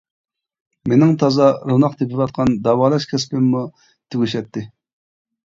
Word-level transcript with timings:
مېنىڭ 0.91 1.11
تازا 1.23 1.49
روناق 1.71 1.99
تېپىۋاتقان 1.99 2.57
داۋالاش 2.69 3.07
كەسپىممۇ 3.13 3.63
تۈگىشەتتى. 3.95 4.67